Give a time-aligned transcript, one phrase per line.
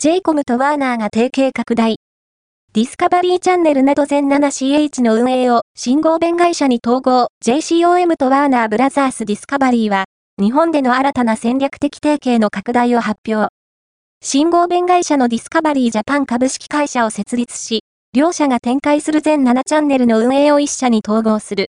[0.00, 1.96] j イコムとワーナーが提携拡大。
[2.72, 10.04] ディスカバリーチャンネルなど全 7CH の運営を新合弁会社に統合 JCOM とワーナーブラザースディスカバリーは
[10.40, 13.48] 日本での新たな戦略的提携の拡大を発表。
[14.22, 17.80] 新合弁会社のディスカバリージャパン株式会社を設立し、
[18.14, 21.66] 両社が展開する全7チャンネルの運営を一社に統合する。